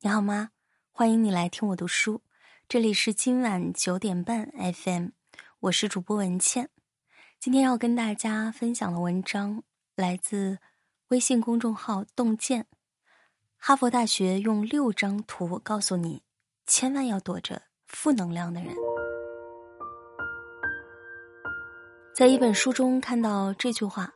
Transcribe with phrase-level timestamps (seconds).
[0.00, 0.50] 你好吗？
[0.92, 2.22] 欢迎你来听我读书，
[2.68, 5.08] 这里是今晚九点半 FM，
[5.58, 6.70] 我是主播文倩。
[7.40, 9.64] 今天要跟大家分享的文章
[9.96, 10.60] 来自
[11.08, 12.66] 微信公众号“洞见”。
[13.58, 16.22] 哈佛大学用六张图告诉你，
[16.64, 18.72] 千万要躲着负能量的人。
[22.14, 24.14] 在一本书中看到这句话：“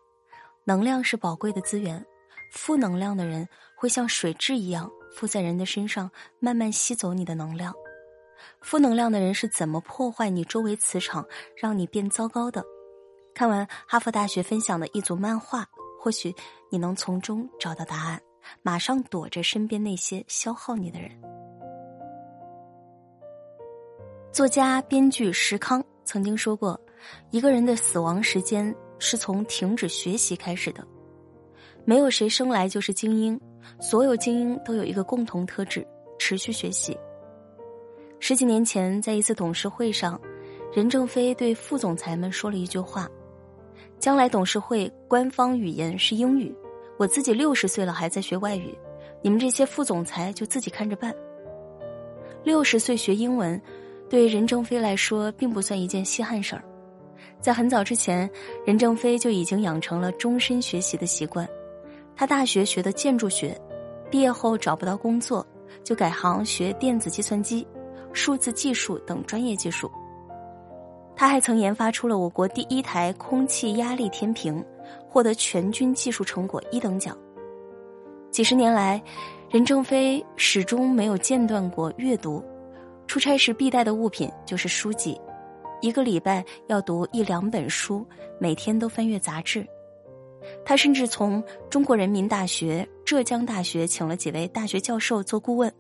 [0.62, 2.07] 能量是宝贵的资源，
[2.53, 7.75] 负能量的人会像水蛭一样。”附在人的身上，慢慢吸走你的能量。
[8.61, 11.25] 负能量的人是怎么破坏你周围磁场，
[11.57, 12.64] 让你变糟糕的？
[13.34, 15.67] 看完哈佛大学分享的一组漫画，
[16.00, 16.34] 或许
[16.70, 18.20] 你能从中找到答案。
[18.61, 21.08] 马上躲着身边那些消耗你的人。
[24.32, 26.79] 作家、编剧石康曾经说过
[27.31, 30.84] ：“一个人的死亡时间是从停止学习开始的。
[31.84, 33.41] 没有谁生来就是精英。”
[33.80, 35.86] 所有精英都有一个共同特质：
[36.19, 36.97] 持续学习。
[38.19, 40.20] 十几年前，在一次董事会上，
[40.73, 43.09] 任正非对副总裁们说了一句话
[43.98, 46.55] ：“将来董事会官方语言是英语，
[46.98, 48.72] 我自己六十岁了还在学外语，
[49.22, 51.15] 你们这些副总裁就自己看着办。”
[52.44, 53.61] 六十岁学英文，
[54.09, 56.62] 对任正非来说并不算一件稀罕事儿。
[57.41, 58.31] 在很早之前，
[58.65, 61.48] 任正非就已经养成了终身学习的习惯。
[62.17, 63.59] 他大学学的建筑学，
[64.11, 65.47] 毕业后找不到工作，
[65.83, 67.67] 就改行学电子计算机、
[68.13, 69.91] 数字技术等专业技术。
[71.15, 74.65] 他还曾研发出了我国第一台空气压力天平，
[75.09, 77.17] 获得全军技术成果一等奖。
[78.31, 79.03] 几十年来，
[79.51, 82.43] 任正非始终没有间断过阅读，
[83.07, 85.21] 出差时必带的物品就是书籍，
[85.81, 88.07] 一个礼拜要读一两本书，
[88.41, 89.67] 每天都翻阅杂志。
[90.65, 95.73] 他甚至从中国人民大学、浙江大学请了几位大学教授做顾问，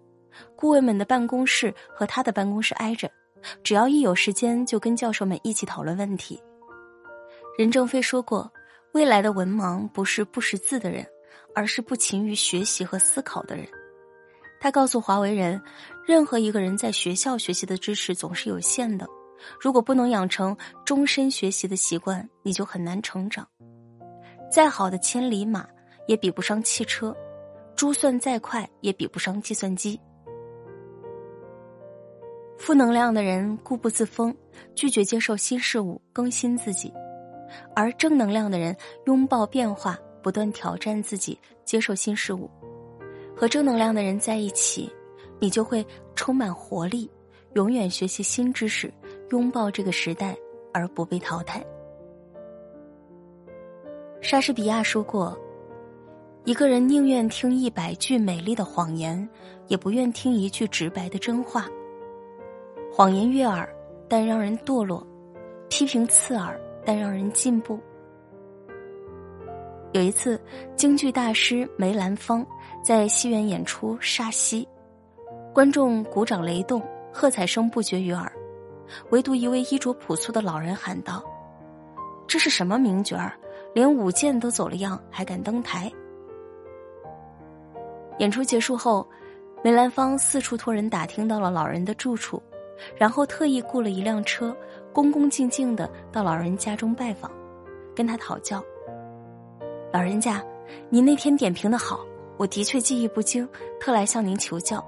[0.56, 3.10] 顾问们的办公室和他的办公室挨着，
[3.62, 6.40] 只要一有时间就跟教授们一起讨论问题。
[7.58, 8.50] 任正非说过
[8.94, 11.06] ：“未来的文盲不是不识字的人，
[11.54, 13.66] 而是不勤于学习和思考的人。”
[14.58, 15.60] 他告诉华为人
[16.06, 19.06] ：“任何一个人在学校学习的知识总是有限的，
[19.60, 23.46] 如果不能养成终身学习的习惯，你就很难成长。”
[24.52, 25.66] 再好的千里马
[26.06, 27.16] 也比不上汽车，
[27.74, 29.98] 珠算再快也比不上计算机。
[32.58, 34.36] 负能量的人固步自封，
[34.74, 36.92] 拒绝接受新事物，更新自己；
[37.74, 38.76] 而正能量的人
[39.06, 42.50] 拥抱变化，不断挑战自己，接受新事物。
[43.34, 44.92] 和正能量的人在一起，
[45.40, 47.10] 你就会充满活力，
[47.54, 48.92] 永远学习新知识，
[49.30, 50.36] 拥抱这个时代
[50.74, 51.64] 而不被淘汰。
[54.22, 55.36] 莎士比亚说过
[56.46, 59.28] ：“一个人宁愿听一百句美丽的谎言，
[59.66, 61.66] 也不愿听一句直白的真话。
[62.92, 63.68] 谎言悦耳，
[64.08, 65.04] 但让人堕落；
[65.68, 67.80] 批评刺耳，但让人进步。”
[69.90, 70.40] 有一次，
[70.76, 72.46] 京剧大师梅兰芳
[72.82, 74.64] 在戏院演出《沙溪》，
[75.52, 76.80] 观众鼓掌雷动，
[77.12, 78.30] 喝彩声不绝于耳，
[79.10, 81.24] 唯独一位衣着朴素的老人喊道
[82.28, 83.32] ：“这是什么名角儿？”
[83.74, 85.90] 连舞剑都走了样，还敢登台？
[88.18, 89.06] 演出结束后，
[89.64, 92.40] 梅兰芳四处托人打听到了老人的住处，
[92.96, 94.54] 然后特意雇了一辆车，
[94.92, 97.30] 恭恭敬敬的到老人家中拜访，
[97.96, 98.62] 跟他讨教。
[99.90, 100.44] 老人家，
[100.90, 102.00] 您那天点评的好，
[102.36, 103.48] 我的确技艺不精，
[103.80, 104.84] 特来向您求教。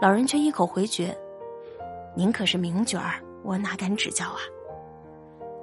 [0.00, 1.16] 老人却一口回绝
[2.14, 4.38] ：“您可是名角儿，我哪敢指教啊？”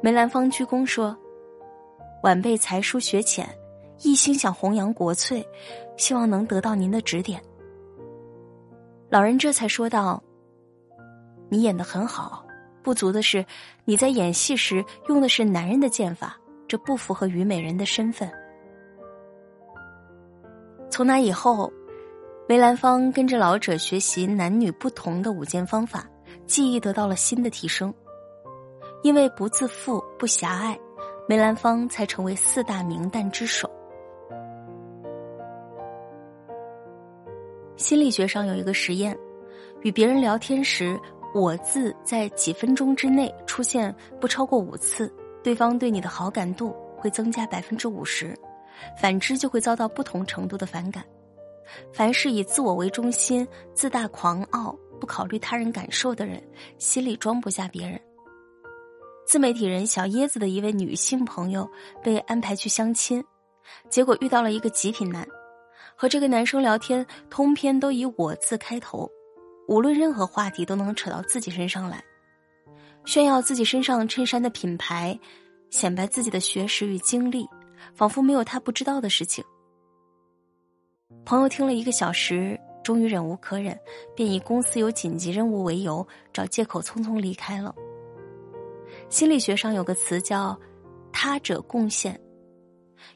[0.02, 1.16] 梅兰芳鞠躬说。
[2.26, 3.48] 晚辈才疏学浅，
[4.02, 5.48] 一心想弘扬国粹，
[5.96, 7.40] 希望能得到您的指点。
[9.12, 10.24] 老人这才说道
[11.50, 12.44] ：“你演的很好，
[12.82, 13.46] 不足的是
[13.84, 16.36] 你在演戏时用的是男人的剑法，
[16.68, 18.28] 这不符合虞美人的身份。”
[20.90, 21.72] 从那以后，
[22.50, 26.10] 梅兰芳跟着老者学习男女不同的舞剑方法，
[26.48, 27.94] 技艺得到了新的提升。
[29.04, 30.76] 因为不自负、不狭隘。
[31.28, 33.68] 梅兰芳才成为四大名旦之首。
[37.76, 39.18] 心理学上有一个实验，
[39.82, 41.00] 与别人聊天时，
[41.34, 45.12] 我字在几分钟之内出现不超过五次，
[45.44, 48.38] 对方对你的好感度会增加百分之五十，
[49.02, 51.04] 反之就会遭到不同程度的反感。
[51.92, 56.40] 凡是以自我为中心、自大狂傲、不考虑他人感受的人，
[56.78, 58.00] 心里装不下别人。
[59.26, 61.68] 自媒体人小椰子的一位女性朋友
[62.04, 63.24] 被安排去相亲，
[63.90, 65.28] 结果遇到了一个极品男。
[65.96, 69.10] 和这个男生聊天，通篇都以“我”字开头，
[69.68, 72.04] 无论任何话题都能扯到自己身上来，
[73.06, 75.18] 炫耀自己身上衬衫的品牌，
[75.70, 77.48] 显摆自己的学识与经历，
[77.96, 79.44] 仿佛没有他不知道的事情。
[81.24, 83.76] 朋友听了一个小时，终于忍无可忍，
[84.16, 87.74] 便以公司有紧急任务为由，找借口匆匆离开了。
[89.16, 90.60] 心理学上有个词叫
[91.10, 92.20] “他者贡献”，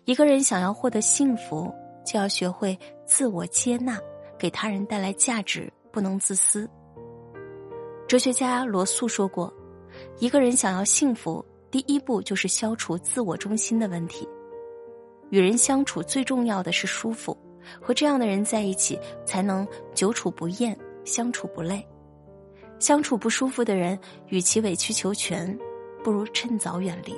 [0.05, 1.69] 一个人想要获得幸福。
[2.05, 3.99] 就要学会自我接纳，
[4.37, 6.69] 给他人带来价值，不能自私。
[8.07, 9.53] 哲学家罗素说过
[10.19, 14.25] ：“一个人想要幸福，第一步就是消除自我中心的问题。
[15.31, 17.37] 与人相处最重要的是舒服，
[17.81, 21.85] 和这样的人在一起，才能久处不厌，相处不累。
[22.79, 23.99] 相处不舒服的人，
[24.29, 25.59] 与其委曲求全，
[26.03, 27.15] 不如趁早远离。”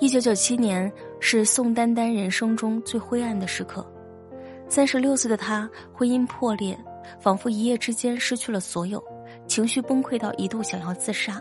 [0.00, 3.86] 一九九七年是宋丹丹人生中最灰暗的时刻，
[4.68, 6.76] 三十六岁的她婚姻破裂，
[7.20, 9.02] 仿佛一夜之间失去了所有，
[9.46, 11.40] 情绪崩溃到一度想要自杀。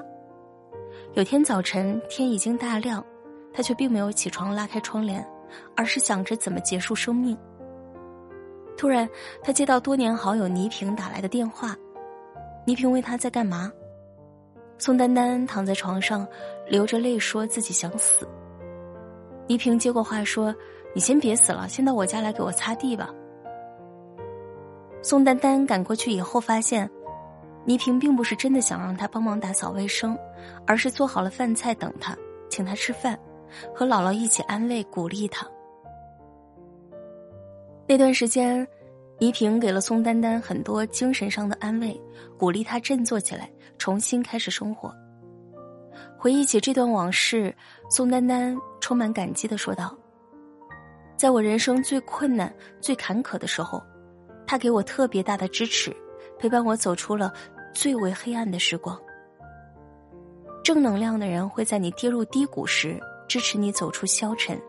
[1.15, 3.03] 有天早晨天已经大亮，
[3.51, 5.27] 她却并没有起床拉开窗帘，
[5.75, 7.37] 而是想着怎么结束生命。
[8.77, 9.09] 突然，
[9.41, 11.75] 她接到多年好友倪萍打来的电话，
[12.65, 13.71] 倪萍问她在干嘛，
[14.83, 16.27] 宋丹丹躺在床上
[16.67, 18.27] 流着泪说自己想死。
[19.47, 20.53] 倪萍接过话说
[20.93, 23.09] ：“你先别死了，先到我家来给我擦地吧。”
[25.01, 26.89] 宋丹丹赶过去以后，发现
[27.63, 30.19] 倪萍并不是真的想让他帮忙打扫卫生，
[30.67, 32.13] 而是做好了饭菜等他，
[32.49, 33.17] 请他吃饭，
[33.73, 35.47] 和姥姥一起安慰鼓励他。
[37.87, 38.67] 那段时间，
[39.19, 41.99] 倪萍给了宋丹丹很多精神上的安慰，
[42.37, 44.93] 鼓励她振作起来，重新开始生活。
[46.17, 47.53] 回忆起这段往事，
[47.89, 49.95] 宋丹丹充满感激的说道
[51.15, 53.81] ：“在我人生最困难、最坎坷的时候，
[54.45, 55.95] 他给我特别大的支持，
[56.39, 57.31] 陪伴我走出了
[57.73, 58.99] 最为黑暗的时光。
[60.63, 64.59] 正能量的人会在你跌入低谷时支持你走出消沉，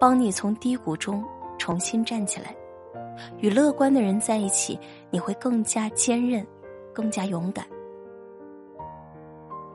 [0.00, 1.24] 帮你从低谷中
[1.58, 2.54] 重新站起来。
[3.38, 4.78] 与乐观的人在一起，
[5.10, 6.46] 你会更加坚韧，
[6.92, 7.66] 更加勇敢。”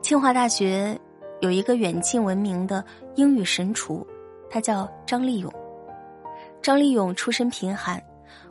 [0.02, 0.98] 清华大学。
[1.40, 2.84] 有一个远近闻名的
[3.14, 4.04] 英语神厨，
[4.50, 5.48] 他叫张立勇。
[6.60, 8.02] 张立勇出身贫寒，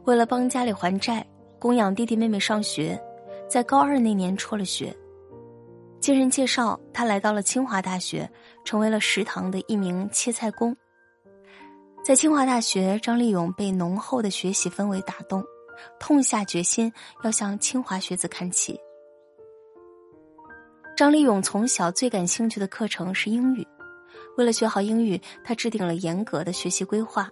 [0.06, 1.28] 为了帮家里还债，
[1.60, 2.98] 供养弟弟妹妹上学，
[3.50, 4.96] 在高二那年辍了学。
[6.00, 8.30] 经人介绍，他来到了清华大学，
[8.64, 10.74] 成为了食堂的一名切菜工。
[12.07, 15.44] 在清华大学，张立勇被浓厚的学习氛围打动，
[16.00, 16.89] 痛下决心
[17.21, 18.80] 要向清华学子看齐。
[20.95, 23.68] 张立勇从小最感兴趣的课程是英语，
[24.38, 27.30] 为了学好英语，他制定了严格的学习规划，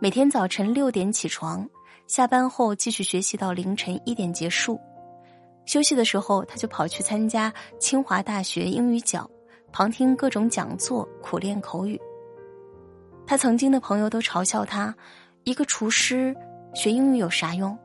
[0.00, 1.68] 每天早晨六点起床，
[2.06, 4.80] 下班后继续学习到凌晨一点结束，
[5.66, 9.30] 休息的时候他就跑去参加清华大学英语角，
[9.70, 12.00] 旁听各种讲座，苦练口语。
[13.28, 14.94] 他曾经的朋友都嘲笑他，
[15.44, 16.34] 一个厨师
[16.72, 17.76] 学英语有啥用？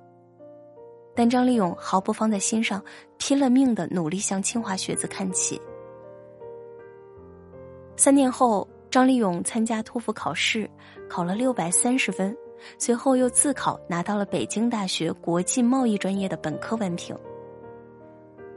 [1.14, 2.82] 但张立勇毫不放在心上，
[3.18, 5.62] 拼了命的努力向清华学子看齐。
[7.98, 10.68] 三年后，张立勇参加托福考试，
[11.10, 12.34] 考了六百三十分，
[12.78, 17.14] 随后又自考拿到了北京大学国际贸易专业的本科文凭。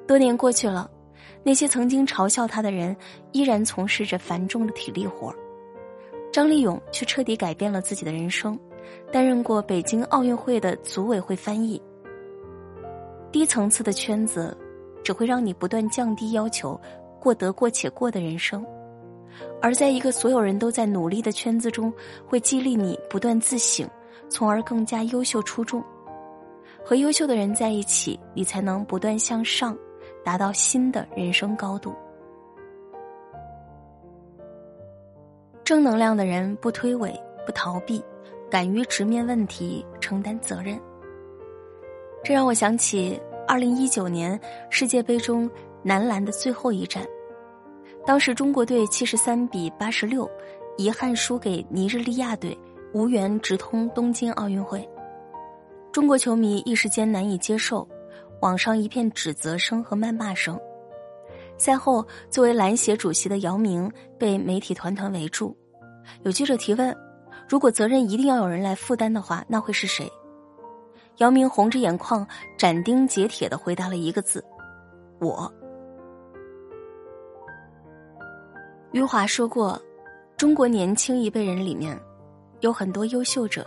[0.07, 0.89] 多年过去了，
[1.43, 2.97] 那些曾经嘲笑他的人
[3.33, 5.35] 依然从事着繁重的体力活
[6.37, 8.61] 张立勇却彻底改变了自己的人生，
[9.11, 11.81] 担任过北京奥运会的组委会翻译。
[13.33, 14.55] 低层次的圈子，
[15.03, 16.79] 只会让你不断降低要求，
[17.19, 18.63] 过得过且过的人生；
[19.63, 21.91] 而在一个所有人都在努力的圈子中，
[22.27, 23.89] 会激励你不断自省，
[24.29, 25.83] 从而更加优秀出众。
[26.85, 29.75] 和优秀的人在一起，你才能不断向上，
[30.23, 31.95] 达到新的人生高度。
[35.67, 37.13] 正能量的人不推诿，
[37.45, 38.01] 不逃避，
[38.49, 40.81] 敢于直面问题，承担责任。
[42.23, 45.51] 这让我想起二零一九年世界杯中
[45.83, 47.05] 男篮的最后一战，
[48.07, 50.31] 当时中国队七十三比八十六，
[50.77, 52.57] 遗憾输给尼日利亚队，
[52.93, 54.89] 无缘直通东京奥运会。
[55.91, 57.85] 中国球迷一时间难以接受，
[58.41, 60.57] 网上一片指责声和谩骂声。
[61.59, 65.57] 赛后，作为篮协主席的姚明被媒体团团围住，
[66.23, 66.95] 有记者提问：
[67.49, 70.11] 如果责任一定要有人来负担的话，那会是谁？
[71.19, 72.27] 姚明红着眼眶，
[72.59, 74.45] 斩钉截铁的回答了一个字
[75.19, 75.51] ：“我。”
[78.93, 79.81] 余华说过
[80.37, 81.99] ：“中国年轻一辈人里面，
[82.61, 83.67] 有很多优秀者，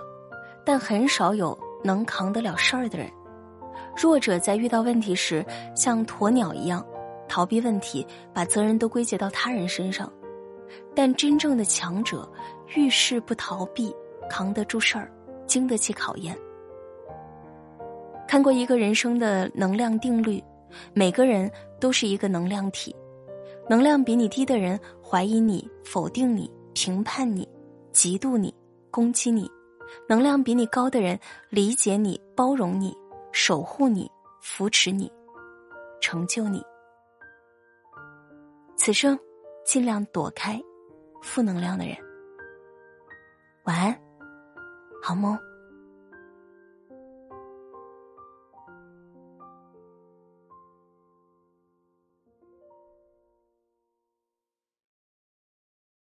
[0.63, 3.10] 但很少有能扛得了事儿的人。
[3.96, 5.43] 弱者在遇到问题时，
[5.75, 6.86] 像鸵鸟一样
[7.29, 10.12] 逃避问题，把责任都归结到他人身上；
[10.93, 12.29] 但真正的强者，
[12.75, 13.95] 遇事不逃避，
[14.29, 15.09] 扛得住事儿，
[15.45, 16.38] 经得起考验。
[18.27, 20.43] 看过一个人生的能量定律，
[20.93, 22.93] 每个人都是一个能量体，
[23.69, 27.48] 能量比你低的人怀疑你、否定你、评判你、
[27.93, 28.53] 嫉妒你、
[28.91, 29.48] 攻击你；
[30.07, 31.17] 能量比你高的人
[31.50, 32.93] 理解你、包容你。
[33.31, 34.09] 守护你，
[34.41, 35.09] 扶持你，
[36.01, 36.59] 成就你。
[38.79, 39.19] 此生
[39.65, 40.57] 尽量躲开
[41.21, 41.98] 负能量的人。
[43.65, 44.01] 晚安，
[45.03, 45.38] 好梦。